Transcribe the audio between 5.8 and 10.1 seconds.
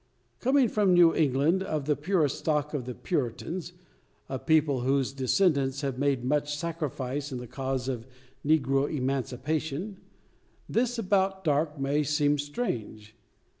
have made much sacrifice in the cause of negro emancipation